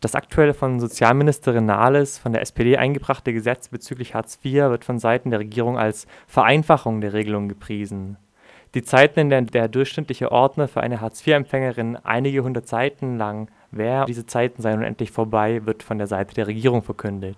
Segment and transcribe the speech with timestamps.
[0.00, 4.98] Das aktuelle von Sozialministerin Nahles von der SPD eingebrachte Gesetz bezüglich Hartz IV wird von
[4.98, 8.16] Seiten der Regierung als Vereinfachung der Regelung gepriesen.
[8.72, 14.06] Die Zeiten, in denen der durchschnittliche Ordner für eine Hartz-IV-Empfängerin einige hundert Seiten lang wäre,
[14.06, 17.36] diese Zeiten seien nun endlich vorbei, wird von der Seite der Regierung verkündet.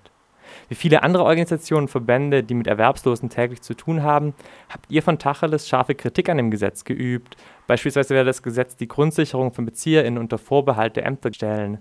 [0.68, 4.34] Wie viele andere Organisationen und Verbände, die mit Erwerbslosen täglich zu tun haben,
[4.68, 7.36] habt ihr von Tacheles scharfe Kritik an dem Gesetz geübt.
[7.66, 11.78] Beispielsweise wäre das Gesetz die Grundsicherung von BezieherInnen unter Vorbehalt der Ämter stellen.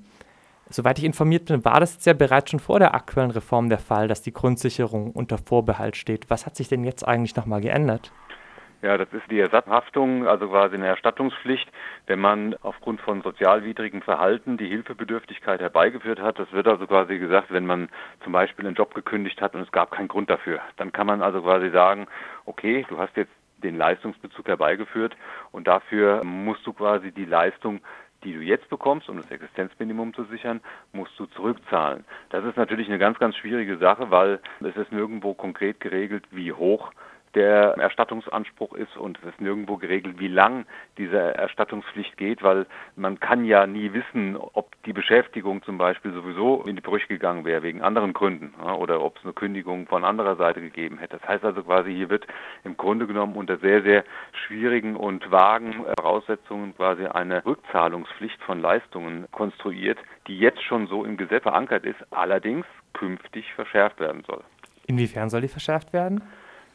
[0.74, 3.78] Soweit ich informiert bin, war das jetzt ja bereits schon vor der aktuellen Reform der
[3.78, 6.30] Fall, dass die Grundsicherung unter Vorbehalt steht.
[6.30, 8.12] Was hat sich denn jetzt eigentlich nochmal geändert?
[8.82, 11.70] Ja, das ist die Ersatzhaftung, also quasi eine Erstattungspflicht,
[12.08, 16.40] wenn man aufgrund von sozialwidrigem Verhalten die Hilfebedürftigkeit herbeigeführt hat.
[16.40, 17.90] Das wird also quasi gesagt, wenn man
[18.24, 20.62] zum Beispiel einen Job gekündigt hat und es gab keinen Grund dafür.
[20.78, 22.08] Dann kann man also quasi sagen,
[22.46, 23.32] okay, du hast jetzt
[23.62, 25.16] den Leistungsbezug herbeigeführt
[25.52, 27.82] und dafür musst du quasi die Leistung
[28.24, 30.62] die du jetzt bekommst, um das Existenzminimum zu sichern,
[30.94, 32.06] musst du zurückzahlen.
[32.30, 36.54] Das ist natürlich eine ganz, ganz schwierige Sache, weil es ist nirgendwo konkret geregelt, wie
[36.54, 36.92] hoch
[37.36, 40.66] der Erstattungsanspruch ist und es ist nirgendwo geregelt, wie lang
[40.98, 42.66] diese Erstattungspflicht geht, weil
[42.96, 47.46] man kann ja nie wissen, ob die Beschäftigung zum Beispiel sowieso in die Brüche gegangen
[47.46, 51.18] wäre wegen anderen Gründen oder ob es eine Kündigung von anderer Seite gegeben hätte.
[51.20, 52.28] Das heißt also quasi, hier wird
[52.64, 54.04] im Grunde genommen unter sehr, sehr
[54.46, 61.18] schwierigen und vagen Voraussetzungen quasi eine Rückzahlungspflicht von Leistungen konstruiert, die jetzt schon so im
[61.18, 64.44] Gesetz verankert ist, allerdings künftig verschärft werden soll.
[64.88, 66.22] Inwiefern soll die verschärft werden?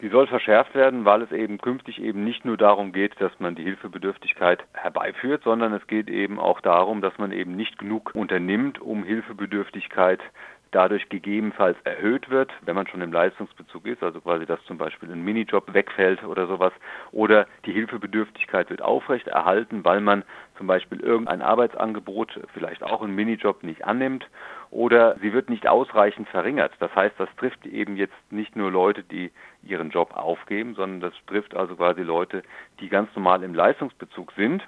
[0.03, 3.55] Die soll verschärft werden, weil es eben künftig eben nicht nur darum geht, dass man
[3.55, 8.79] die Hilfebedürftigkeit herbeiführt, sondern es geht eben auch darum, dass man eben nicht genug unternimmt,
[8.79, 10.21] um Hilfebedürftigkeit
[10.77, 15.11] dadurch gegebenenfalls erhöht wird, wenn man schon im Leistungsbezug ist, also quasi, dass zum Beispiel
[15.11, 16.73] ein Minijob wegfällt oder sowas,
[17.13, 20.23] oder die Hilfebedürftigkeit wird aufrecht erhalten, weil man
[20.59, 24.29] zum Beispiel irgendein Arbeitsangebot, vielleicht auch ein Minijob, nicht annimmt,
[24.71, 26.73] oder sie wird nicht ausreichend verringert.
[26.79, 31.15] Das heißt, das trifft eben jetzt nicht nur Leute, die ihren Job aufgeben, sondern das
[31.27, 32.43] trifft also quasi Leute,
[32.81, 34.63] die ganz normal im Leistungsbezug sind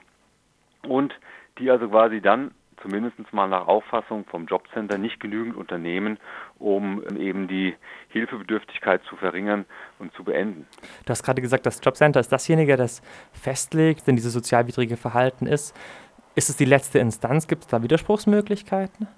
[0.89, 1.15] und
[1.59, 2.53] die also quasi dann
[2.83, 6.19] zumindest mal nach Auffassung vom Jobcenter nicht genügend unternehmen,
[6.59, 7.75] um eben die
[8.09, 9.65] Hilfebedürftigkeit zu verringern
[9.99, 10.67] und zu beenden.
[11.05, 13.03] Du hast gerade gesagt, das Jobcenter ist dasjenige, das
[13.33, 15.77] festlegt, wenn dieses sozialwidrige Verhalten ist.
[16.35, 17.49] Ist es die letzte Instanz?
[17.49, 19.09] Gibt es da Widerspruchsmöglichkeiten?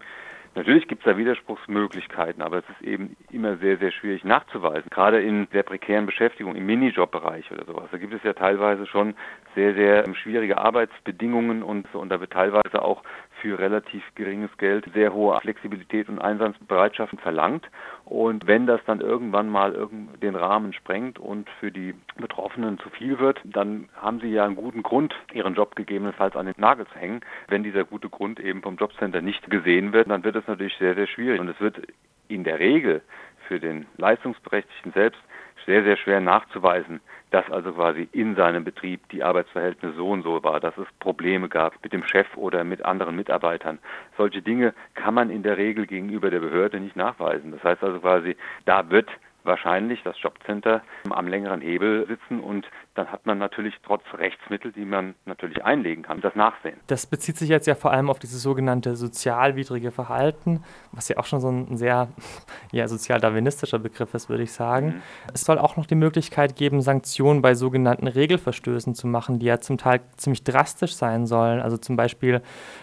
[0.55, 4.91] Natürlich gibt es da Widerspruchsmöglichkeiten, aber es ist eben immer sehr, sehr schwierig nachzuweisen.
[4.91, 9.15] Gerade in der prekären Beschäftigung, im Minijob-Bereich oder sowas, da gibt es ja teilweise schon
[9.55, 13.03] sehr, sehr schwierige Arbeitsbedingungen und, und da wird teilweise auch
[13.41, 17.67] für relativ geringes Geld sehr hohe Flexibilität und Einsatzbereitschaft verlangt.
[18.05, 19.89] Und wenn das dann irgendwann mal
[20.21, 24.57] den Rahmen sprengt und für die Betroffenen zu viel wird, dann haben sie ja einen
[24.57, 27.21] guten Grund, ihren Job gegebenenfalls an den Nagel zu hängen.
[27.49, 30.95] Wenn dieser gute Grund eben vom Jobcenter nicht gesehen wird, dann wird es natürlich sehr,
[30.95, 31.41] sehr schwierig.
[31.41, 31.81] Und es wird
[32.29, 33.03] in der Regel
[33.49, 35.21] für den Leistungsberechtigten selbst
[35.67, 40.43] sehr, sehr schwer nachzuweisen, dass also quasi in seinem Betrieb die Arbeitsverhältnisse so und so
[40.43, 43.79] war, dass es Probleme gab mit dem Chef oder mit anderen Mitarbeitern.
[44.17, 47.53] Solche Dinge kann man in der Regel gegenüber der Behörde nicht nachweisen.
[47.53, 49.11] Das heißt also quasi, da wird
[49.45, 54.85] wahrscheinlich das Jobcenter am längeren Hebel sitzen und dann hat man natürlich trotz Rechtsmittel, die
[54.85, 56.79] man natürlich einlegen kann, das Nachsehen.
[56.89, 61.25] Das bezieht sich jetzt ja vor allem auf dieses sogenannte sozialwidrige Verhalten, was ja auch
[61.25, 62.09] schon so ein sehr
[62.73, 64.87] ja, sozial-darwinistischer Begriff ist, würde ich sagen.
[64.87, 65.03] Mhm.
[65.33, 69.61] Es soll auch noch die Möglichkeit geben, Sanktionen bei sogenannten Regelverstößen zu machen, die ja
[69.61, 71.61] zum Teil ziemlich drastisch sein sollen.
[71.61, 72.43] Also zum Beispiel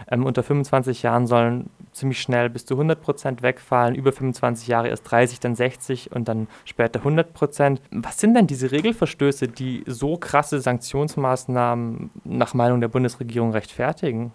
[0.09, 4.90] ähm, unter 25 Jahren sollen ziemlich schnell bis zu 100 Prozent wegfallen, über 25 Jahre
[4.90, 7.81] erst 30, dann 60 und dann später 100 Prozent.
[7.91, 14.34] Was sind denn diese Regelverstöße, die so krasse Sanktionsmaßnahmen nach Meinung der Bundesregierung rechtfertigen?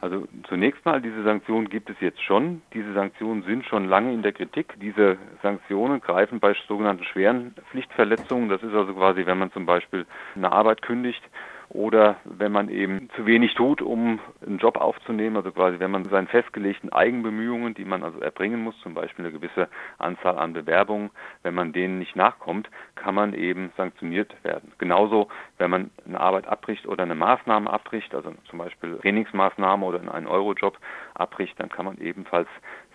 [0.00, 2.62] Also zunächst mal, diese Sanktionen gibt es jetzt schon.
[2.72, 4.74] Diese Sanktionen sind schon lange in der Kritik.
[4.80, 8.48] Diese Sanktionen greifen bei sogenannten schweren Pflichtverletzungen.
[8.48, 11.22] Das ist also quasi, wenn man zum Beispiel eine Arbeit kündigt
[11.70, 16.04] oder wenn man eben zu wenig tut, um einen Job aufzunehmen, also quasi wenn man
[16.06, 19.68] seinen festgelegten Eigenbemühungen, die man also erbringen muss, zum Beispiel eine gewisse
[19.98, 21.10] Anzahl an Bewerbungen,
[21.44, 24.72] wenn man denen nicht nachkommt, kann man eben sanktioniert werden.
[24.78, 25.28] Genauso,
[25.58, 30.26] wenn man eine Arbeit abbricht oder eine Maßnahme abbricht, also zum Beispiel Trainingsmaßnahme oder einen
[30.26, 30.76] Eurojob
[31.14, 32.48] abbricht, dann kann man ebenfalls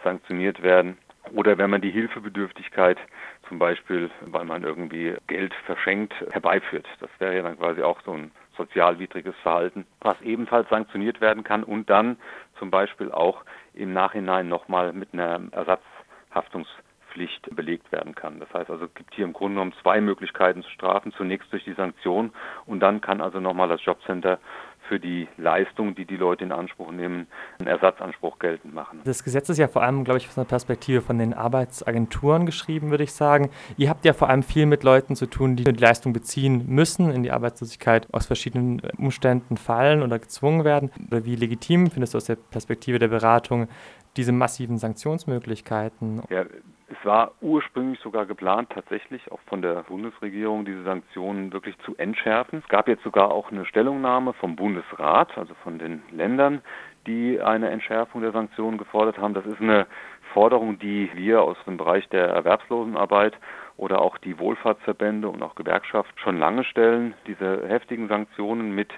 [0.03, 0.97] sanktioniert werden.
[1.33, 2.99] Oder wenn man die Hilfebedürftigkeit
[3.47, 6.87] zum Beispiel, weil man irgendwie Geld verschenkt, herbeiführt.
[6.99, 11.63] Das wäre ja dann quasi auch so ein sozialwidriges Verhalten, was ebenfalls sanktioniert werden kann
[11.63, 12.17] und dann
[12.59, 13.43] zum Beispiel auch
[13.73, 18.39] im Nachhinein nochmal mit einer Ersatzhaftungspflicht belegt werden kann.
[18.39, 21.13] Das heißt also, es gibt hier im Grunde genommen zwei Möglichkeiten zu strafen.
[21.13, 22.31] Zunächst durch die Sanktion
[22.65, 24.39] und dann kann also nochmal das Jobcenter
[24.87, 27.27] für die Leistung, die die Leute in Anspruch nehmen,
[27.59, 29.01] einen Ersatzanspruch geltend machen.
[29.03, 32.91] Das Gesetz ist ja vor allem, glaube ich, aus einer Perspektive von den Arbeitsagenturen geschrieben,
[32.91, 33.49] würde ich sagen.
[33.77, 37.11] Ihr habt ja vor allem viel mit Leuten zu tun, die die Leistung beziehen müssen,
[37.11, 40.91] in die Arbeitslosigkeit aus verschiedenen Umständen fallen oder gezwungen werden.
[41.07, 43.67] Oder wie legitim findest du aus der Perspektive der Beratung
[44.17, 46.21] diese massiven Sanktionsmöglichkeiten?
[46.29, 46.45] Ja,
[46.87, 52.59] es war ursprünglich sogar geplant, tatsächlich auch von der Bundesregierung diese Sanktionen wirklich zu entschärfen.
[52.63, 56.61] Es gab jetzt sogar auch eine Stellungnahme vom Bundesrat, also von den Ländern,
[57.07, 59.33] die eine Entschärfung der Sanktionen gefordert haben.
[59.33, 59.87] Das ist eine
[60.33, 63.33] Forderung, die wir aus dem Bereich der Erwerbslosenarbeit
[63.77, 67.13] oder auch die Wohlfahrtsverbände und auch Gewerkschaft schon lange stellen.
[67.25, 68.89] Diese heftigen Sanktionen mit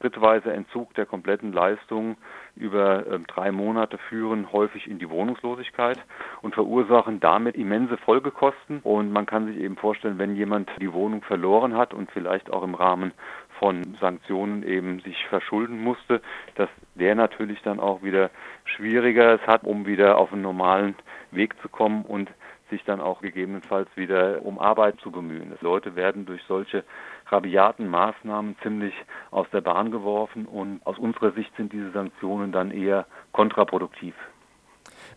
[0.00, 2.16] schrittweise Entzug der kompletten Leistung
[2.54, 5.98] über äh, drei Monate führen häufig in die Wohnungslosigkeit
[6.42, 8.80] und verursachen damit immense Folgekosten.
[8.82, 12.62] Und man kann sich eben vorstellen, wenn jemand die Wohnung verloren hat und vielleicht auch
[12.62, 13.12] im Rahmen
[13.58, 16.20] von Sanktionen eben sich verschulden musste,
[16.56, 18.30] dass der natürlich dann auch wieder
[18.64, 20.94] schwieriger es hat, um wieder auf einen normalen
[21.30, 22.30] Weg zu kommen und
[22.70, 25.56] sich dann auch gegebenenfalls wieder um Arbeit zu bemühen.
[25.60, 26.84] Leute werden durch solche
[27.28, 28.94] rabiaten Maßnahmen ziemlich
[29.30, 34.14] aus der Bahn geworfen und aus unserer Sicht sind diese Sanktionen dann eher kontraproduktiv.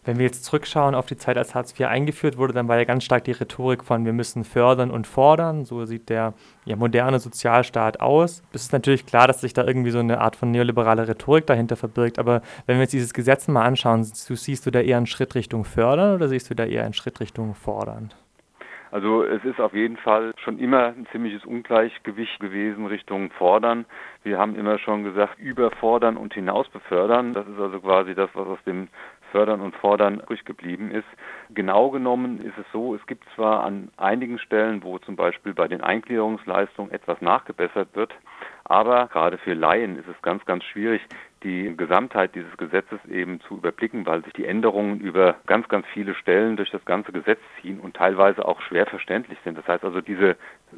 [0.06, 2.86] Wenn wir jetzt zurückschauen auf die Zeit, als Hartz IV eingeführt wurde, dann war ja
[2.86, 5.66] ganz stark die Rhetorik von wir müssen fördern und fordern.
[5.66, 6.34] So sieht der
[6.66, 8.42] ja, moderne Sozialstaat aus.
[8.54, 11.76] Es ist natürlich klar, dass sich da irgendwie so eine Art von neoliberaler Rhetorik dahinter
[11.76, 12.18] verbirgt.
[12.18, 15.66] Aber wenn wir uns dieses Gesetz mal anschauen, siehst du da eher einen Schritt Richtung
[15.66, 18.14] fördern oder siehst du da eher einen Schritt Richtung fordern?
[18.92, 23.86] Also es ist auf jeden Fall schon immer ein ziemliches Ungleichgewicht gewesen Richtung Fordern.
[24.24, 27.34] Wir haben immer schon gesagt, überfordern und hinaus befördern.
[27.34, 28.88] Das ist also quasi das, was aus dem
[29.32, 31.06] Fördern und Fordern übrig geblieben ist.
[31.50, 35.68] Genau genommen ist es so, es gibt zwar an einigen Stellen, wo zum Beispiel bei
[35.68, 38.14] den Eingliederungsleistungen etwas nachgebessert wird,
[38.64, 41.02] aber gerade für Laien ist es ganz, ganz schwierig,
[41.44, 46.14] die Gesamtheit dieses Gesetzes eben zu überblicken, weil sich die Änderungen über ganz, ganz viele
[46.16, 49.58] Stellen durch das ganze Gesetz ziehen und teilweise auch schwer verständlich sind.
[49.58, 50.36] Das heißt also, diese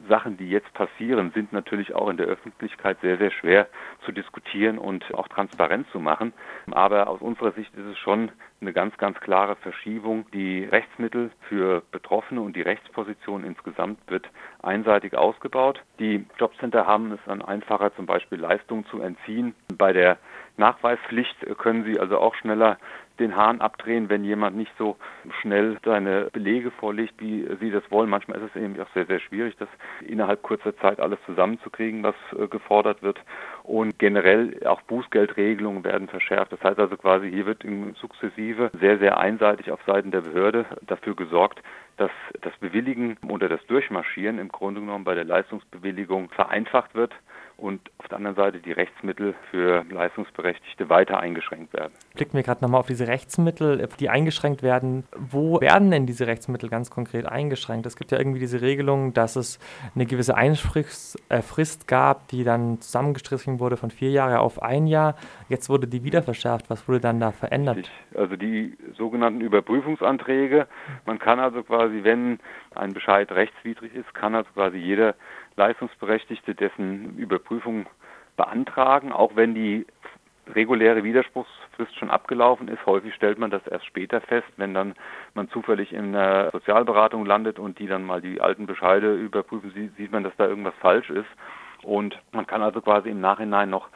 [0.08, 3.68] Sachen, die jetzt passieren, sind natürlich auch in der Öffentlichkeit sehr, sehr schwer
[4.06, 6.34] zu diskutieren und auch transparent zu machen.
[6.70, 8.32] Aber aus unserer Sicht ist es schon
[8.62, 10.26] eine ganz, ganz klare Verschiebung.
[10.34, 14.30] Die Rechtsmittel für Betroffene und die Rechtsposition insgesamt wird
[14.62, 15.82] einseitig ausgebaut.
[16.00, 19.56] Die Jobcenter haben es dann einfacher, zum Beispiel Leistungen zu entziehen.
[19.76, 20.18] Bei der
[20.58, 22.78] Nachweispflicht können sie also auch schneller
[23.22, 24.98] den Hahn abdrehen, wenn jemand nicht so
[25.42, 28.10] schnell seine Belege vorlegt, wie sie das wollen.
[28.10, 29.70] Manchmal ist es eben auch sehr, sehr schwierig, das
[30.06, 33.20] innerhalb kurzer Zeit alles zusammenzukriegen, was äh, gefordert wird.
[33.64, 36.52] Und generell auch Bußgeldregelungen werden verschärft.
[36.52, 37.64] Das heißt also quasi, hier wird
[37.96, 41.62] sukzessive sehr, sehr einseitig auf Seiten der Behörde dafür gesorgt,
[41.98, 47.14] dass das Bewilligen oder das Durchmarschieren im Grunde genommen bei der Leistungsbewilligung vereinfacht wird
[47.62, 51.94] und auf der anderen Seite die Rechtsmittel für Leistungsberechtigte weiter eingeschränkt werden.
[52.16, 55.04] Blicken wir gerade nochmal auf diese Rechtsmittel, die eingeschränkt werden.
[55.16, 57.86] Wo werden denn diese Rechtsmittel ganz konkret eingeschränkt?
[57.86, 59.60] Es gibt ja irgendwie diese Regelung, dass es
[59.94, 65.16] eine gewisse Einfrist äh, gab, die dann zusammengestrichen wurde von vier Jahren auf ein Jahr.
[65.48, 66.70] Jetzt wurde die wieder verschärft.
[66.70, 67.92] Was wurde dann da verändert?
[68.16, 70.68] Also die sogenannten Überprüfungsanträge.
[71.06, 72.40] Man kann also quasi, wenn
[72.74, 75.16] ein Bescheid rechtswidrig ist, kann also quasi jeder
[75.56, 77.86] Leistungsberechtigte dessen Überprüfung
[78.38, 79.86] beantragen, auch wenn die
[80.48, 82.86] reguläre Widerspruchsfrist schon abgelaufen ist.
[82.86, 84.96] Häufig stellt man das erst später fest, wenn dann
[85.34, 90.12] man zufällig in der Sozialberatung landet und die dann mal die alten Bescheide überprüfen, sieht
[90.12, 91.30] man, dass da irgendwas falsch ist.
[91.84, 93.88] Und man kann also quasi im Nachhinein noch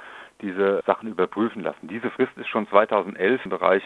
[0.42, 1.88] diese Sachen überprüfen lassen.
[1.88, 3.84] Diese Frist ist schon 2011 im Bereich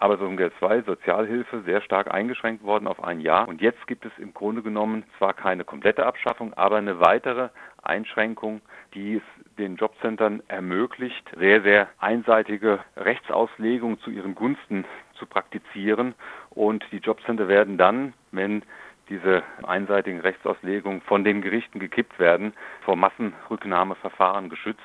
[0.00, 3.48] Arbeitslosengeld 2, Sozialhilfe, sehr stark eingeschränkt worden auf ein Jahr.
[3.48, 7.48] Und jetzt gibt es im Grunde genommen zwar keine komplette Abschaffung, aber eine weitere
[7.82, 8.60] Einschränkung,
[8.94, 9.22] die es
[9.58, 16.14] den Jobcentern ermöglicht, sehr, sehr einseitige Rechtsauslegung zu ihren Gunsten zu praktizieren.
[16.50, 18.62] Und die Jobcenter werden dann, wenn
[19.08, 22.52] diese einseitigen Rechtsauslegungen von den Gerichten gekippt werden,
[22.82, 24.80] vor Massenrücknahmeverfahren geschützt,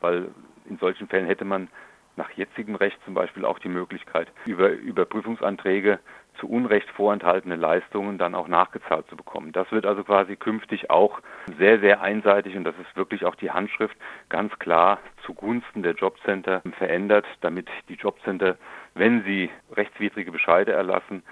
[0.00, 0.28] weil
[0.68, 1.68] in solchen Fällen hätte man
[2.16, 5.98] nach jetzigem Recht zum Beispiel auch die Möglichkeit, über Überprüfungsanträge
[6.38, 9.52] zu Unrecht vorenthaltene Leistungen dann auch nachgezahlt zu bekommen.
[9.52, 11.20] Das wird also quasi künftig auch
[11.58, 13.96] sehr, sehr einseitig und das ist wirklich auch die Handschrift
[14.28, 18.56] ganz klar zugunsten der Jobcenter verändert, damit die Jobcenter,
[18.94, 21.22] wenn sie rechtswidrige Bescheide erlassen,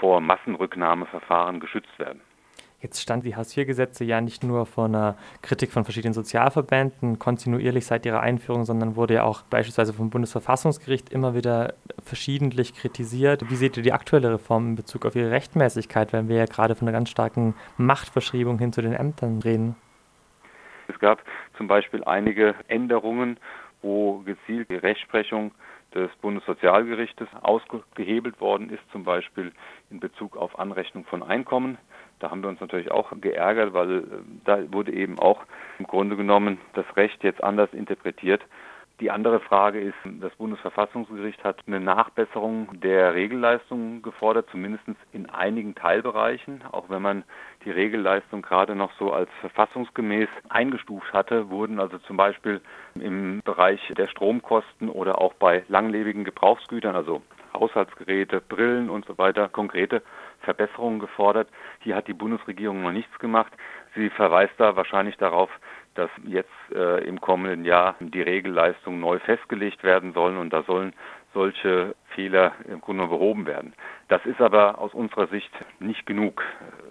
[0.00, 2.20] vor Massenrücknahmeverfahren geschützt werden.
[2.80, 8.06] Jetzt stand die Hartz-IV-Gesetze ja nicht nur vor einer Kritik von verschiedenen Sozialverbänden kontinuierlich seit
[8.06, 13.50] ihrer Einführung, sondern wurde ja auch beispielsweise vom Bundesverfassungsgericht immer wieder verschiedentlich kritisiert.
[13.50, 16.76] Wie seht ihr die aktuelle Reform in Bezug auf ihre Rechtmäßigkeit, wenn wir ja gerade
[16.76, 19.74] von einer ganz starken Machtverschiebung hin zu den Ämtern reden?
[20.86, 21.20] Es gab
[21.56, 23.38] zum Beispiel einige Änderungen
[23.82, 25.52] wo gezielt die Rechtsprechung
[25.94, 29.52] des Bundessozialgerichtes ausgehebelt worden ist, zum Beispiel
[29.90, 31.78] in Bezug auf Anrechnung von Einkommen.
[32.18, 34.02] Da haben wir uns natürlich auch geärgert, weil äh,
[34.44, 35.44] da wurde eben auch
[35.78, 38.42] im Grunde genommen das Recht jetzt anders interpretiert.
[39.00, 44.82] Die andere Frage ist, das Bundesverfassungsgericht hat eine Nachbesserung der Regelleistungen gefordert, zumindest
[45.12, 46.64] in einigen Teilbereichen.
[46.72, 47.22] Auch wenn man
[47.64, 52.60] die Regelleistung gerade noch so als verfassungsgemäß eingestuft hatte, wurden also zum Beispiel
[52.96, 57.22] im Bereich der Stromkosten oder auch bei langlebigen Gebrauchsgütern, also
[57.54, 60.02] Haushaltsgeräte, Brillen und so weiter, konkrete
[60.40, 61.48] Verbesserungen gefordert.
[61.80, 63.52] Hier hat die Bundesregierung noch nichts gemacht.
[63.94, 65.50] Sie verweist da wahrscheinlich darauf,
[65.94, 70.94] dass jetzt äh, im kommenden Jahr die Regelleistungen neu festgelegt werden sollen und da sollen
[71.34, 73.74] solche Fehler im Grunde behoben werden.
[74.08, 76.42] Das ist aber aus unserer Sicht nicht genug,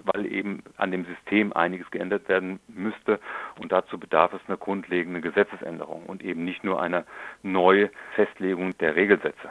[0.04, 3.20] weil eben an dem System einiges geändert werden müsste
[3.60, 7.06] und dazu bedarf es einer grundlegenden Gesetzesänderung und eben nicht nur einer
[7.44, 9.50] Neufestlegung der Regelsätze.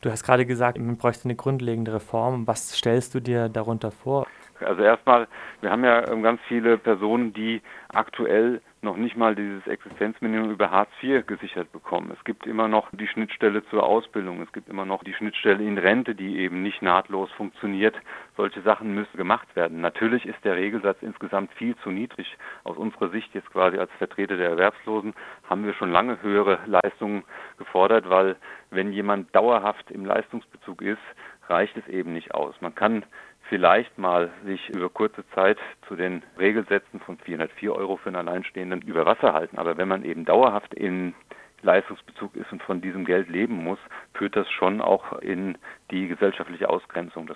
[0.00, 2.46] Du hast gerade gesagt, man bräuchte eine grundlegende Reform.
[2.46, 4.26] Was stellst du dir darunter vor?
[4.60, 5.26] Also erstmal,
[5.60, 10.90] wir haben ja ganz viele Personen, die aktuell noch nicht mal dieses Existenzminimum über Hartz
[11.00, 12.10] IV gesichert bekommen.
[12.16, 15.78] Es gibt immer noch die Schnittstelle zur Ausbildung, es gibt immer noch die Schnittstelle in
[15.78, 17.94] Rente, die eben nicht nahtlos funktioniert.
[18.36, 19.80] Solche Sachen müssen gemacht werden.
[19.80, 22.36] Natürlich ist der Regelsatz insgesamt viel zu niedrig.
[22.64, 25.14] Aus unserer Sicht jetzt quasi als Vertreter der Erwerbslosen
[25.48, 27.22] haben wir schon lange höhere Leistungen
[27.64, 28.36] gefordert, weil
[28.70, 31.02] wenn jemand dauerhaft im Leistungsbezug ist,
[31.48, 32.54] reicht es eben nicht aus.
[32.60, 33.04] Man kann
[33.48, 38.82] vielleicht mal sich über kurze Zeit zu den Regelsätzen von 404 Euro für einen Alleinstehenden
[38.82, 39.58] über Wasser halten.
[39.58, 41.14] Aber wenn man eben dauerhaft in
[41.62, 43.78] Leistungsbezug ist und von diesem Geld leben muss,
[44.14, 45.56] führt das schon auch in
[45.90, 47.26] die gesellschaftliche Ausgrenzung.
[47.26, 47.30] Das